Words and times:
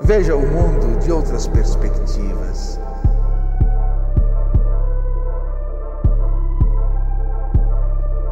Veja 0.00 0.36
o 0.36 0.40
mundo 0.40 0.98
de 1.00 1.10
outras 1.10 1.46
perspectivas. 1.48 2.80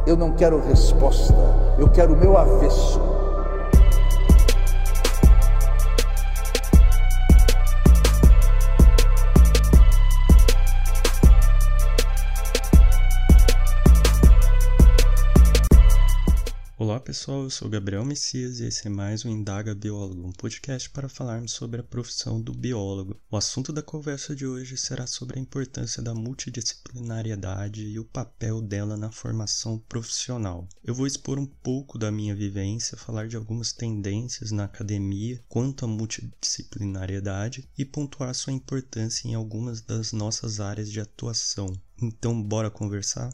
Eu 0.05 0.15
não 0.15 0.31
quero 0.31 0.61
resposta, 0.61 1.35
eu 1.77 1.89
quero 1.89 2.13
o 2.13 2.17
meu 2.17 2.37
avesso. 2.37 3.06
Pessoal, 17.17 17.41
eu 17.41 17.49
sou 17.49 17.67
Gabriel 17.67 18.05
Messias 18.05 18.59
e 18.59 18.65
esse 18.65 18.85
é 18.85 18.91
mais 18.91 19.25
um 19.25 19.29
Indaga 19.29 19.73
Biólogo, 19.73 20.27
um 20.27 20.31
podcast 20.31 20.87
para 20.91 21.09
falarmos 21.09 21.51
sobre 21.51 21.81
a 21.81 21.83
profissão 21.83 22.39
do 22.39 22.53
biólogo. 22.53 23.19
O 23.31 23.35
assunto 23.35 23.73
da 23.73 23.81
conversa 23.81 24.35
de 24.35 24.45
hoje 24.45 24.77
será 24.77 25.07
sobre 25.07 25.39
a 25.39 25.41
importância 25.41 25.99
da 26.03 26.13
multidisciplinariedade 26.13 27.87
e 27.87 27.97
o 27.97 28.05
papel 28.05 28.61
dela 28.61 28.95
na 28.95 29.11
formação 29.11 29.79
profissional. 29.89 30.69
Eu 30.83 30.93
vou 30.93 31.07
expor 31.07 31.39
um 31.39 31.47
pouco 31.47 31.97
da 31.97 32.11
minha 32.11 32.35
vivência, 32.35 32.95
falar 32.95 33.27
de 33.27 33.35
algumas 33.35 33.73
tendências 33.73 34.51
na 34.51 34.65
academia 34.65 35.43
quanto 35.49 35.85
à 35.85 35.87
multidisciplinariedade 35.87 37.67
e 37.75 37.83
pontuar 37.83 38.35
sua 38.35 38.53
importância 38.53 39.27
em 39.27 39.33
algumas 39.33 39.81
das 39.81 40.11
nossas 40.11 40.59
áreas 40.59 40.91
de 40.91 40.99
atuação. 40.99 41.73
Então, 41.99 42.39
bora 42.39 42.69
conversar? 42.69 43.33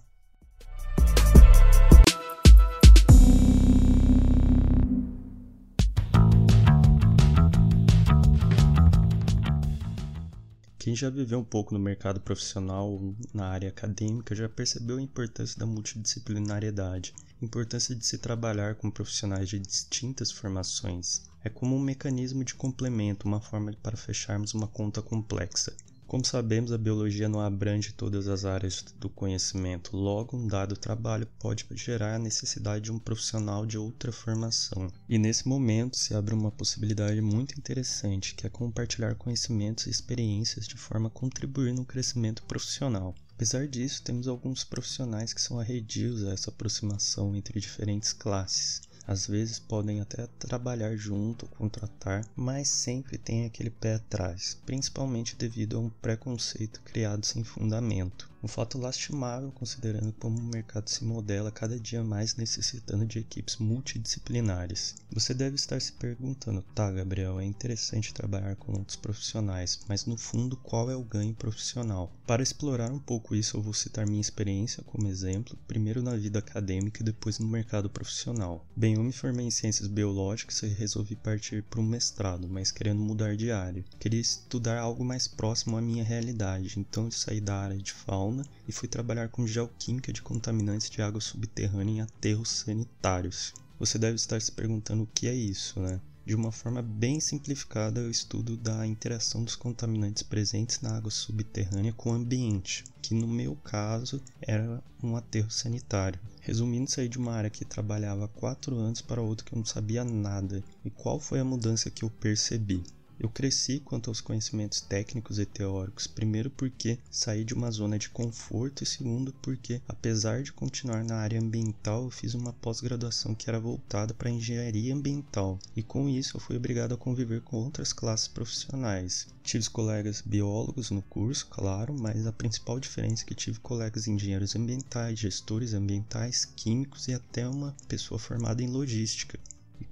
Quem 10.83 10.93
já 10.93 11.09
viveu 11.09 11.39
um 11.39 11.45
pouco 11.45 11.73
no 11.73 11.79
mercado 11.79 12.19
profissional, 12.19 12.99
na 13.33 13.47
área 13.47 13.69
acadêmica, 13.69 14.35
já 14.35 14.49
percebeu 14.49 14.97
a 14.97 15.01
importância 15.01 15.57
da 15.57 15.65
multidisciplinariedade, 15.65 17.13
a 17.41 17.45
importância 17.45 17.95
de 17.95 18.05
se 18.05 18.17
trabalhar 18.17 18.75
com 18.75 18.91
profissionais 18.91 19.47
de 19.47 19.59
distintas 19.59 20.29
formações. 20.29 21.21
É 21.41 21.47
como 21.47 21.73
um 21.73 21.79
mecanismo 21.79 22.43
de 22.43 22.53
complemento, 22.53 23.25
uma 23.25 23.39
forma 23.39 23.71
para 23.81 23.95
fecharmos 23.95 24.53
uma 24.53 24.67
conta 24.67 25.01
complexa. 25.01 25.73
Como 26.13 26.23
sabemos, 26.23 26.71
a 26.71 26.77
biologia 26.77 27.27
não 27.27 27.39
abrange 27.39 27.91
todas 27.91 28.27
as 28.27 28.45
áreas 28.45 28.85
do 28.99 29.09
conhecimento, 29.09 29.97
logo, 29.97 30.37
um 30.37 30.45
dado 30.45 30.77
trabalho 30.77 31.27
pode 31.39 31.65
gerar 31.71 32.13
a 32.13 32.19
necessidade 32.19 32.83
de 32.83 32.91
um 32.91 32.99
profissional 32.99 33.65
de 33.65 33.79
outra 33.79 34.11
formação. 34.11 34.93
E 35.09 35.17
nesse 35.17 35.47
momento 35.47 35.97
se 35.97 36.13
abre 36.13 36.35
uma 36.35 36.51
possibilidade 36.51 37.19
muito 37.19 37.57
interessante, 37.57 38.35
que 38.35 38.45
é 38.45 38.49
compartilhar 38.51 39.15
conhecimentos 39.15 39.87
e 39.87 39.89
experiências 39.89 40.67
de 40.67 40.77
forma 40.77 41.07
a 41.07 41.11
contribuir 41.11 41.73
no 41.73 41.83
crescimento 41.83 42.43
profissional. 42.43 43.15
Apesar 43.31 43.67
disso, 43.67 44.03
temos 44.03 44.27
alguns 44.27 44.63
profissionais 44.63 45.33
que 45.33 45.41
são 45.41 45.59
arredios 45.59 46.23
a 46.25 46.33
essa 46.33 46.51
aproximação 46.51 47.35
entre 47.35 47.59
diferentes 47.59 48.13
classes 48.13 48.83
às 49.07 49.27
vezes 49.27 49.59
podem 49.59 49.99
até 50.01 50.27
trabalhar 50.39 50.95
junto, 50.95 51.47
contratar, 51.47 52.25
mas 52.35 52.67
sempre 52.67 53.17
tem 53.17 53.45
aquele 53.45 53.69
pé 53.69 53.95
atrás, 53.95 54.57
principalmente 54.65 55.35
devido 55.35 55.77
a 55.77 55.79
um 55.79 55.89
preconceito 55.89 56.81
criado 56.81 57.25
sem 57.25 57.43
fundamento. 57.43 58.32
Um 58.43 58.47
fato 58.49 58.77
lastimável 58.77 59.53
considerando 59.53 60.11
como 60.19 60.37
o 60.37 60.43
mercado 60.43 60.89
se 60.89 61.05
modela 61.05 61.49
cada 61.49 61.79
dia 61.79 62.03
mais 62.03 62.35
necessitando 62.35 63.05
de 63.05 63.19
equipes 63.19 63.55
multidisciplinares. 63.55 64.95
Você 65.13 65.33
deve 65.33 65.55
estar 65.55 65.79
se 65.79 65.93
perguntando, 65.93 66.61
tá, 66.75 66.91
Gabriel, 66.91 67.39
é 67.39 67.45
interessante 67.45 68.13
trabalhar 68.13 68.57
com 68.57 68.73
outros 68.73 68.97
profissionais, 68.97 69.79
mas 69.87 70.05
no 70.05 70.17
fundo 70.17 70.57
qual 70.57 70.91
é 70.91 70.95
o 70.95 71.05
ganho 71.05 71.33
profissional? 71.33 72.11
Para 72.27 72.43
explorar 72.43 72.91
um 72.91 72.99
pouco 72.99 73.33
isso, 73.33 73.55
eu 73.55 73.61
vou 73.61 73.73
citar 73.73 74.05
minha 74.05 74.19
experiência 74.19 74.83
como 74.83 75.07
exemplo, 75.07 75.57
primeiro 75.65 76.03
na 76.03 76.17
vida 76.17 76.39
acadêmica 76.39 77.01
e 77.01 77.05
depois 77.05 77.39
no 77.39 77.47
mercado 77.47 77.89
profissional. 77.89 78.65
Bem, 78.75 78.95
eu 78.95 79.03
me 79.03 79.13
formei 79.13 79.45
em 79.45 79.51
ciências 79.51 79.87
biológicas 79.87 80.61
e 80.63 80.67
resolvi 80.67 81.15
partir 81.15 81.63
para 81.63 81.79
um 81.79 81.85
mestrado, 81.85 82.49
mas 82.49 82.73
querendo 82.73 82.99
mudar 82.99 83.37
de 83.37 83.51
área. 83.51 83.85
Queria 83.97 84.19
estudar 84.19 84.79
algo 84.79 85.05
mais 85.05 85.29
próximo 85.29 85.77
à 85.77 85.81
minha 85.81 86.03
realidade, 86.03 86.77
então 86.77 87.05
eu 87.05 87.11
saí 87.11 87.39
da 87.39 87.55
área 87.55 87.77
de 87.77 87.93
fauna 87.93 88.32
fauna 88.33 88.43
e 88.67 88.71
fui 88.71 88.87
trabalhar 88.87 89.29
com 89.29 89.45
geoquímica 89.45 90.11
de 90.11 90.21
contaminantes 90.21 90.89
de 90.89 91.01
água 91.01 91.21
subterrânea 91.21 91.91
em 91.91 92.01
aterros 92.01 92.49
sanitários. 92.49 93.53
Você 93.79 93.99
deve 93.99 94.15
estar 94.15 94.41
se 94.41 94.51
perguntando 94.51 95.03
o 95.03 95.09
que 95.13 95.27
é 95.27 95.35
isso, 95.35 95.79
né? 95.79 95.99
De 96.25 96.33
uma 96.33 96.53
forma 96.53 96.81
bem 96.81 97.19
simplificada, 97.19 97.99
o 98.01 98.09
estudo 98.09 98.55
da 98.55 98.87
interação 98.87 99.43
dos 99.43 99.57
contaminantes 99.57 100.23
presentes 100.23 100.79
na 100.79 100.95
água 100.95 101.11
subterrânea 101.11 101.91
com 101.91 102.11
o 102.11 102.13
ambiente, 102.13 102.85
que 103.01 103.13
no 103.13 103.27
meu 103.27 103.57
caso 103.57 104.21
era 104.41 104.81
um 105.03 105.17
aterro 105.17 105.51
sanitário. 105.51 106.19
Resumindo, 106.39 106.89
saí 106.89 107.09
de 107.09 107.17
uma 107.17 107.33
área 107.33 107.49
que 107.49 107.65
trabalhava 107.65 108.25
há 108.25 108.29
quatro 108.29 108.77
anos 108.77 109.01
para 109.01 109.21
outra 109.21 109.45
que 109.45 109.53
eu 109.53 109.57
não 109.57 109.65
sabia 109.65 110.05
nada. 110.05 110.63
E 110.85 110.89
qual 110.89 111.19
foi 111.19 111.41
a 111.41 111.45
mudança 111.45 111.91
que 111.91 112.05
eu 112.05 112.09
percebi? 112.09 112.81
Eu 113.23 113.29
cresci 113.29 113.79
quanto 113.79 114.09
aos 114.09 114.19
conhecimentos 114.19 114.81
técnicos 114.81 115.39
e 115.39 115.45
teóricos, 115.45 116.07
primeiro 116.07 116.49
porque 116.49 116.99
saí 117.09 117.45
de 117.45 117.53
uma 117.53 117.71
zona 117.71 117.97
de 117.97 118.09
conforto 118.09 118.83
e 118.83 118.85
segundo 118.85 119.31
porque, 119.41 119.81
apesar 119.87 120.43
de 120.43 120.51
continuar 120.51 121.05
na 121.05 121.15
área 121.15 121.39
ambiental, 121.39 122.03
eu 122.03 122.09
fiz 122.09 122.33
uma 122.33 122.51
pós-graduação 122.51 123.33
que 123.33 123.49
era 123.49 123.61
voltada 123.61 124.13
para 124.13 124.29
engenharia 124.29 124.93
ambiental 124.93 125.57
e 125.73 125.81
com 125.81 126.09
isso 126.09 126.35
eu 126.35 126.41
fui 126.41 126.57
obrigado 126.57 126.95
a 126.95 126.97
conviver 126.97 127.39
com 127.39 127.55
outras 127.55 127.93
classes 127.93 128.27
profissionais. 128.27 129.25
Tive 129.41 129.69
colegas 129.69 130.21
biólogos 130.25 130.91
no 130.91 131.01
curso, 131.03 131.47
claro, 131.47 131.93
mas 131.97 132.27
a 132.27 132.33
principal 132.33 132.77
diferença 132.77 133.23
é 133.23 133.25
que 133.25 133.35
tive 133.35 133.57
colegas 133.59 134.05
engenheiros 134.05 134.53
ambientais, 134.53 135.17
gestores 135.17 135.73
ambientais, 135.73 136.43
químicos 136.43 137.07
e 137.07 137.13
até 137.13 137.47
uma 137.47 137.73
pessoa 137.87 138.19
formada 138.19 138.61
em 138.61 138.67
logística. 138.67 139.39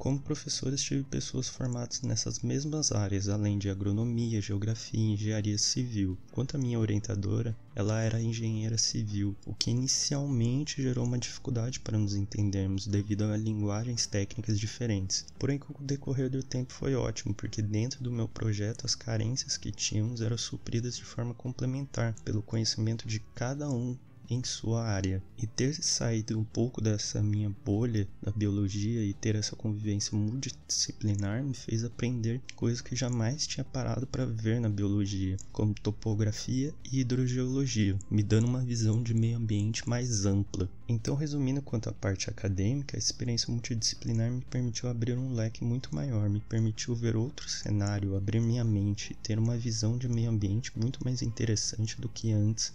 Como 0.02 0.20
professores 0.20 0.82
tive 0.82 1.04
pessoas 1.04 1.48
formadas 1.48 2.02
nessas 2.02 2.40
mesmas 2.40 2.92
áreas, 2.92 3.30
além 3.30 3.60
de 3.60 3.70
agronomia, 3.70 4.42
geografia 4.42 5.00
e 5.00 5.14
engenharia 5.14 5.60
civil. 5.60 6.18
Quanto 6.32 6.58
à 6.58 6.60
minha 6.60 6.80
orientadora, 6.80 7.56
ela 7.76 8.02
era 8.02 8.20
engenheira 8.20 8.80
civil, 8.80 9.36
o 9.46 9.54
que 9.54 9.70
inicialmente 9.70 10.82
gerou 10.82 11.06
uma 11.06 11.20
dificuldade 11.20 11.80
para 11.80 12.00
nos 12.00 12.16
entendermos 12.16 12.88
devido 12.88 13.26
a 13.26 13.38
linguagens 13.38 14.08
técnicas 14.08 14.60
diferentes. 14.60 15.24
Porém, 15.38 15.60
com 15.60 15.72
o 15.72 15.86
decorrer 15.86 16.32
do 16.32 16.42
tempo 16.42 16.74
foi 16.74 16.96
ótimo, 16.96 17.36
porque 17.36 17.62
dentro 17.62 18.04
do 18.04 18.12
meu 18.12 18.28
projeto 18.28 18.88
as 18.88 18.96
carências 18.96 19.56
que 19.56 19.72
tínhamos 19.72 20.20
eram 20.20 20.36
supridas 20.36 20.98
de 20.98 21.06
forma 21.06 21.36
complementar 21.36 22.16
pelo 22.26 22.42
conhecimento 22.42 23.08
de 23.08 23.20
cada 23.36 23.70
um 23.70 23.96
em 24.32 24.42
sua 24.46 24.86
área. 24.86 25.22
E 25.38 25.46
ter 25.46 25.74
saído 25.74 26.40
um 26.40 26.44
pouco 26.44 26.80
dessa 26.80 27.22
minha 27.22 27.54
bolha 27.66 28.08
da 28.22 28.32
biologia 28.32 29.04
e 29.04 29.14
ter 29.14 29.36
essa 29.36 29.58
convivência 29.58 30.18
multidisciplinar 30.18 31.44
me 31.44 31.54
fez 31.54 31.84
aprender 31.84 32.42
coisas 32.56 32.80
que 32.80 32.96
jamais 32.96 33.46
tinha 33.46 33.66
parado 33.66 34.08
para 34.08 34.26
ver 34.26 34.62
na 34.62 34.70
biologia, 34.70 35.36
como 35.52 35.74
topografia 35.74 36.74
e 36.90 37.02
hidrogeologia, 37.02 38.00
me 38.10 38.24
dando 38.24 38.48
uma 38.48 38.64
visão 38.64 39.04
de 39.04 39.14
meio 39.14 39.38
ambiente 39.38 39.88
mais 39.88 40.26
ampla. 40.26 40.70
Então, 40.88 41.16
resumindo 41.16 41.62
quanto 41.62 41.90
à 41.90 41.94
parte 41.94 42.30
acadêmica, 42.30 42.96
a 42.96 43.00
experiência 43.00 43.52
multidisciplinar 43.52 44.32
me 44.32 44.42
permitiu 44.42 44.88
abrir 44.88 45.18
um 45.18 45.34
leque 45.34 45.64
muito 45.64 45.94
maior, 45.94 46.30
me 46.30 46.40
permitiu 46.40 46.96
ver 46.96 47.18
outro 47.18 47.50
cenário, 47.50 48.16
abrir 48.16 48.40
minha 48.40 48.64
mente, 48.64 49.16
ter 49.22 49.38
uma 49.38 49.58
visão 49.58 49.98
de 49.98 50.08
meio 50.08 50.30
ambiente 50.30 50.72
muito 50.78 51.04
mais 51.04 51.22
interessante 51.22 52.00
do 52.00 52.08
que 52.08 52.32
antes 52.32 52.72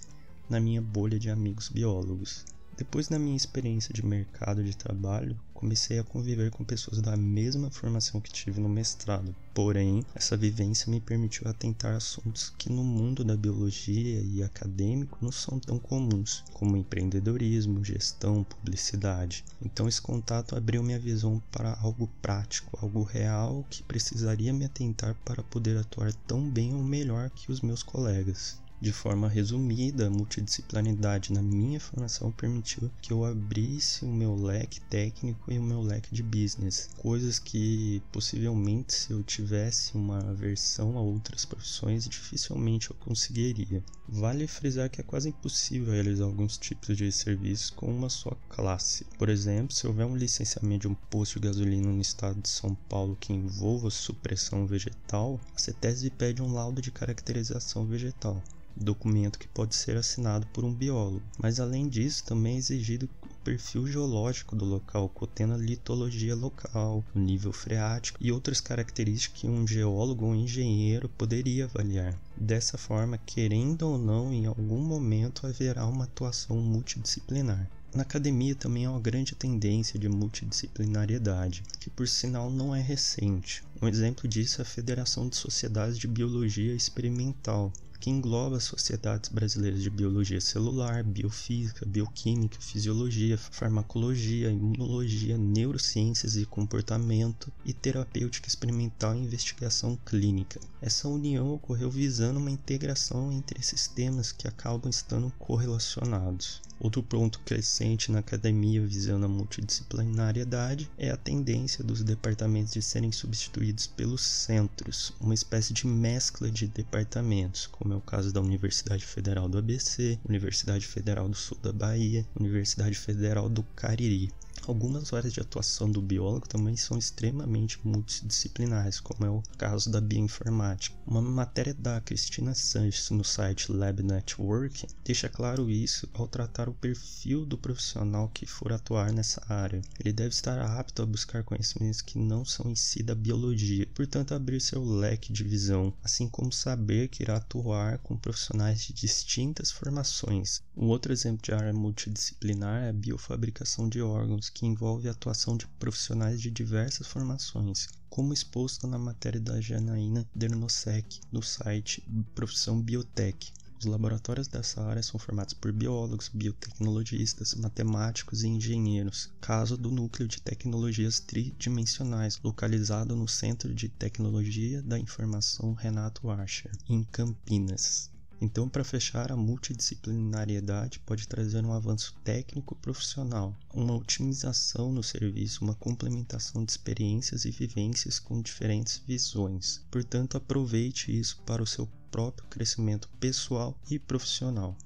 na 0.49 0.61
minha 0.61 0.81
bolha 0.81 1.19
de 1.19 1.31
amigos 1.31 1.69
biólogos. 1.69 2.45
Depois 2.77 3.09
da 3.09 3.19
minha 3.19 3.37
experiência 3.37 3.95
de 3.95 4.05
mercado 4.05 4.63
de 4.63 4.77
trabalho, 4.77 5.35
comecei 5.55 5.99
a 5.99 6.05
conviver 6.05 6.51
com 6.51 6.63
pessoas 6.63 7.01
da 7.01 7.17
mesma 7.17 7.71
formação 7.71 8.21
que 8.21 8.31
tive 8.31 8.61
no 8.61 8.69
mestrado. 8.69 9.35
Porém, 9.55 10.05
essa 10.15 10.37
vivência 10.37 10.91
me 10.91 11.01
permitiu 11.01 11.49
atentar 11.49 11.95
assuntos 11.95 12.53
que 12.59 12.71
no 12.71 12.85
mundo 12.85 13.25
da 13.25 13.35
biologia 13.35 14.21
e 14.21 14.43
acadêmico 14.43 15.17
não 15.23 15.33
são 15.33 15.59
tão 15.59 15.79
comuns, 15.79 16.45
como 16.53 16.77
empreendedorismo, 16.77 17.83
gestão, 17.83 18.45
publicidade. 18.45 19.43
Então 19.65 19.89
esse 19.89 20.03
contato 20.03 20.55
abriu 20.55 20.83
minha 20.83 20.99
visão 20.99 21.43
para 21.51 21.79
algo 21.81 22.07
prático, 22.21 22.79
algo 22.83 23.03
real 23.03 23.65
que 23.71 23.83
precisaria 23.83 24.53
me 24.53 24.67
atentar 24.67 25.15
para 25.25 25.43
poder 25.43 25.79
atuar 25.79 26.13
tão 26.13 26.47
bem 26.47 26.75
ou 26.75 26.85
melhor 26.85 27.31
que 27.31 27.51
os 27.51 27.63
meus 27.63 27.83
colegas. 27.83 28.61
De 28.79 28.93
forma 28.93 29.27
resumida, 29.27 30.07
a 30.07 30.11
multidisciplinaridade 30.11 31.33
na 31.33 31.41
minha 31.41 31.81
formação 31.81 32.31
permitiu 32.31 32.91
que 33.01 33.11
eu 33.11 33.25
abrisse 33.25 34.05
o 34.05 34.13
meu 34.13 34.35
leque 34.35 34.81
técnico 34.83 35.51
e 35.51 35.59
o 35.59 35.63
meu 35.63 35.81
leque 35.81 36.15
de 36.15 36.23
business, 36.23 36.91
coisas 36.99 37.39
que 37.39 38.03
possivelmente 38.13 38.93
se 38.93 39.13
eu 39.13 39.23
tivesse 39.23 39.97
uma 39.97 40.19
aversão 40.31 40.99
a 40.99 41.01
outras 41.01 41.47
profissões 41.47 42.07
dificilmente 42.07 42.91
eu 42.91 42.97
conseguiria. 42.97 43.83
Vale 44.09 44.47
frisar 44.47 44.89
que 44.89 45.01
é 45.01 45.05
quase 45.05 45.31
impossível 45.31 45.93
realizar 45.93 46.25
alguns 46.25 46.57
tipos 46.57 46.97
de 46.97 47.11
serviços 47.11 47.71
com 47.71 47.87
uma 47.87 48.09
só 48.09 48.31
classe. 48.49 49.05
Por 49.19 49.29
exemplo, 49.29 49.75
se 49.75 49.87
houver 49.87 50.07
um 50.07 50.17
licenciamento 50.17 50.83
de 50.83 50.89
um 50.89 50.95
posto 50.95 51.41
de 51.41 51.49
gasolina 51.49 51.91
no 51.91 52.01
estado 52.01 52.41
de 52.41 52.49
São 52.49 52.75
Paulo 52.89 53.17
que 53.21 53.33
envolva 53.33 53.91
supressão 53.91 54.65
vegetal, 54.65 55.41
a 55.55 55.59
CETESB 55.59 56.11
pede 56.11 56.41
um 56.41 56.53
laudo 56.53 56.81
de 56.81 56.93
caracterização 56.93 57.85
vegetal 57.85 58.43
documento 58.77 59.39
que 59.39 59.49
pode 59.49 59.75
ser 59.75 59.97
assinado 59.97 60.47
por 60.49 60.63
um 60.63 60.73
biólogo, 60.73 61.23
mas 61.39 61.59
além 61.59 61.89
disso 61.89 62.25
também 62.25 62.57
é 62.57 62.59
exigido 62.59 63.09
perfil 63.47 63.87
geológico 63.87 64.57
do 64.57 64.65
local, 64.65 65.09
contendo 65.09 65.55
a 65.55 65.57
litologia 65.57 66.35
local, 66.35 67.05
o 67.15 67.19
nível 67.21 67.53
freático 67.53 68.19
e 68.21 68.33
outras 68.33 68.61
características 68.61 69.41
que 69.41 69.47
um 69.47 69.65
geólogo 69.65 70.25
ou 70.25 70.35
engenheiro 70.35 71.09
poderia 71.11 71.67
avaliar. 71.67 72.19
Dessa 72.37 72.77
forma, 72.77 73.17
querendo 73.19 73.83
ou 73.83 73.99
não, 73.99 74.33
em 74.33 74.47
algum 74.47 74.81
momento 74.81 75.47
haverá 75.47 75.87
uma 75.87 76.07
atuação 76.07 76.57
multidisciplinar. 76.57 77.71
Na 77.95 78.03
academia 78.03 78.57
também 78.57 78.85
há 78.85 78.91
uma 78.91 79.01
grande 79.01 79.37
tendência 79.37 79.97
de 79.97 80.09
multidisciplinariedade, 80.09 81.63
que 81.79 81.89
por 81.89 82.09
sinal 82.09 82.51
não 82.51 82.75
é 82.75 82.83
recente. 82.83 83.63
Um 83.81 83.87
exemplo 83.87 84.29
disso 84.29 84.61
é 84.61 84.63
a 84.63 84.67
Federação 84.67 85.29
de 85.29 85.37
Sociedades 85.37 85.97
de 85.97 86.09
Biologia 86.09 86.75
Experimental, 86.75 87.73
que 87.97 88.11
engloba 88.11 88.57
as 88.57 88.65
sociedades 88.65 89.31
brasileiras 89.31 89.83
de 89.83 89.91
biologia 89.91 90.41
celular, 90.41 91.03
biofísica, 91.03 91.85
bioquímica, 91.87 92.59
fisiologia, 92.61 93.37
farmacologia, 93.37 94.51
imunologia, 94.51 95.37
neurociências 95.39 96.37
e 96.37 96.45
comportamento 96.45 97.53
e 97.65 97.73
terapêutica 97.73 98.49
experimental 98.49 99.15
e 99.15 99.21
investigação 99.21 99.99
clínica. 100.05 100.61
Essa 100.81 101.09
união 101.09 101.55
ocorreu 101.55 101.91
visando 101.91 102.39
uma 102.39 102.51
integração 102.51 103.33
entre 103.33 103.59
esses 103.59 103.87
temas 103.89 104.33
que 104.33 104.47
acabam 104.47 104.91
estando 104.91 105.33
correlacionados. 105.39 106.61
Outro 106.79 107.03
ponto 107.03 107.41
crescente 107.41 108.13
na 108.13 108.19
academia 108.19 108.85
visando 108.87 109.25
a 109.25 109.29
multidisciplinariedade 109.29 110.91
é 110.99 111.11
a 111.11 111.17
tendência 111.17 111.83
dos 111.83 112.03
departamentos 112.03 112.75
de 112.75 112.83
serem 112.83 113.11
substituídos 113.11 113.87
pelos 113.87 114.21
centros, 114.21 115.13
uma 115.19 115.33
espécie 115.33 115.73
de 115.73 115.87
mescla 115.87 116.51
de 116.51 116.67
departamentos, 116.67 117.67
como 117.67 117.95
é 117.95 117.97
o 117.97 118.01
caso 118.01 118.31
da 118.31 118.43
Universidade 118.43 119.07
Federal 119.07 119.49
do 119.49 119.57
ABC, 119.57 120.19
Universidade 120.29 120.87
Federal 120.87 121.29
do 121.29 121.35
Sul 121.35 121.57
da 121.63 121.73
Bahia, 121.73 122.27
Universidade 122.39 122.95
Federal 122.95 123.49
do 123.49 123.63
Cariri. 123.75 124.31
Algumas 124.69 125.13
áreas 125.13 125.33
de 125.33 125.39
atuação 125.39 125.89
do 125.89 126.03
biólogo 126.03 126.49
também 126.49 126.75
são 126.77 126.99
extremamente 126.99 127.79
multidisciplinares, 127.85 128.99
como 128.99 129.25
é 129.25 129.31
o 129.31 129.41
caso 129.57 129.89
da 129.93 130.01
bioinformática. 130.01 130.97
Uma 131.07 131.23
matéria 131.23 131.73
da 131.73 132.01
Cristina 132.01 132.53
Sanches 132.53 133.11
no 133.11 133.23
site 133.23 133.71
Lab 133.71 134.03
Network 134.03 134.85
deixa 135.05 135.29
claro 135.29 135.71
isso 135.71 136.09
ao 136.13 136.27
tratar 136.27 136.69
o 136.69 136.75
perfil 136.75 137.47
do 137.47 137.57
profissional 137.57 138.29
que 138.29 138.45
for 138.45 138.73
atuar 138.73 139.13
nessa 139.13 139.41
área. 139.49 139.81
Ele 140.01 140.13
deve 140.13 140.31
estar 140.31 140.61
apto 140.61 141.01
a 141.01 141.07
buscar 141.07 141.45
conhecimentos 141.45 142.01
que 142.01 142.19
não 142.19 142.45
são 142.45 142.69
em 142.69 142.75
si 142.75 143.05
da 143.05 143.15
biologia, 143.15 143.89
portanto 143.95 144.35
abrir 144.35 144.61
seu 144.61 144.85
leque 144.85 145.33
de 145.33 145.45
visão, 145.45 145.95
assim 146.03 146.29
como 146.29 146.53
saber 146.53 147.07
que 147.07 147.23
irá 147.23 147.37
atuar 147.37 147.99
com 147.99 148.17
profissionais 148.17 148.81
de 148.81 148.93
distintas 148.93 149.71
formações. 149.71 150.61
Um 150.77 150.87
outro 150.87 151.13
exemplo 151.13 151.43
de 151.43 151.53
área 151.53 151.73
multidisciplinar 151.73 152.83
é 152.83 152.89
a 152.89 152.93
biofabricação 152.93 153.89
de 153.89 154.03
órgãos 154.03 154.56
que 154.57 154.65
envolve 154.65 155.07
a 155.07 155.11
atuação 155.11 155.55
de 155.55 155.67
profissionais 155.79 156.41
de 156.41 156.51
diversas 156.51 157.07
formações, 157.07 157.89
como 158.09 158.33
exposto 158.33 158.87
na 158.87 158.99
matéria 158.99 159.39
da 159.39 159.61
Janaína 159.61 160.27
Dernosek 160.35 161.21
no 161.31 161.43
site 161.43 162.03
Profissão 162.35 162.81
Biotech. 162.81 163.53
Os 163.79 163.85
laboratórios 163.85 164.49
dessa 164.49 164.83
área 164.83 165.03
são 165.03 165.21
formados 165.21 165.53
por 165.53 165.71
biólogos, 165.73 166.31
biotecnologistas, 166.33 167.55
matemáticos 167.55 168.45
e 168.45 168.49
engenheiros. 168.49 169.31
Caso 169.43 169.77
do 169.77 169.91
Núcleo 169.91 170.27
de 170.27 170.41
Tecnologias 170.41 171.21
Tridimensionais, 171.21 172.41
localizado 172.43 173.15
no 173.15 173.29
Centro 173.29 173.75
de 173.75 173.91
Tecnologia 173.91 174.81
da 174.81 174.99
Informação 174.99 175.75
Renato 175.75 176.31
Archer, 176.31 176.73
em 176.89 177.05
Campinas. 177.05 178.11
Então, 178.41 178.69
para 178.69 178.85
fechar, 178.85 179.33
a 179.33 179.37
multidisciplinariedade 179.37 181.01
pode 181.01 181.27
trazer 181.27 181.65
um 181.65 181.73
avanço 181.73 182.15
técnico 182.23 182.75
profissional, 182.75 183.57
uma 183.73 183.95
otimização 183.95 184.93
no 184.93 185.03
serviço, 185.03 185.65
uma 185.65 185.75
complementação 185.75 186.65
de 186.65 186.71
experiências 186.71 187.45
e 187.45 187.51
vivências 187.51 188.19
com 188.19 188.43
diferentes 188.43 189.03
visões. 189.07 189.83
Portanto, 189.91 190.37
aproveite 190.37 191.17
isso 191.19 191.41
para 191.47 191.63
o 191.63 191.67
seu 191.67 191.89
próprio 192.11 192.47
crescimento 192.49 193.09
pessoal 193.19 193.75
e 193.91 193.99
profissional. 193.99 194.77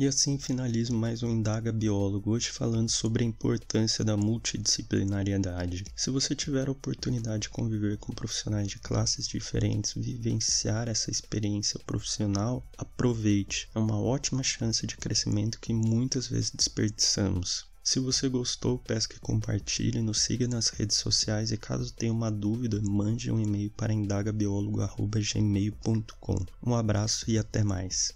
E 0.00 0.06
assim 0.06 0.38
finalizo 0.38 0.94
mais 0.94 1.22
um 1.22 1.28
Indaga 1.28 1.70
Biólogo, 1.70 2.30
hoje 2.30 2.48
falando 2.48 2.88
sobre 2.88 3.22
a 3.22 3.26
importância 3.26 4.02
da 4.02 4.16
multidisciplinariedade. 4.16 5.84
Se 5.94 6.08
você 6.08 6.34
tiver 6.34 6.68
a 6.68 6.72
oportunidade 6.72 7.42
de 7.42 7.50
conviver 7.50 7.98
com 7.98 8.14
profissionais 8.14 8.68
de 8.68 8.78
classes 8.78 9.28
diferentes, 9.28 9.92
vivenciar 9.94 10.88
essa 10.88 11.10
experiência 11.10 11.78
profissional, 11.80 12.66
aproveite. 12.78 13.68
É 13.74 13.78
uma 13.78 14.00
ótima 14.00 14.42
chance 14.42 14.86
de 14.86 14.96
crescimento 14.96 15.60
que 15.60 15.74
muitas 15.74 16.28
vezes 16.28 16.50
desperdiçamos. 16.50 17.66
Se 17.84 18.00
você 18.00 18.26
gostou, 18.26 18.78
peço 18.78 19.06
que 19.06 19.20
compartilhe, 19.20 20.00
nos 20.00 20.22
siga 20.22 20.48
nas 20.48 20.68
redes 20.68 20.96
sociais 20.96 21.52
e 21.52 21.58
caso 21.58 21.92
tenha 21.92 22.14
uma 22.14 22.30
dúvida, 22.30 22.80
mande 22.80 23.30
um 23.30 23.38
e-mail 23.38 23.68
para 23.72 23.92
indagabiólogo.gmail.com. 23.92 26.46
Um 26.64 26.74
abraço 26.74 27.30
e 27.30 27.36
até 27.36 27.62
mais. 27.62 28.14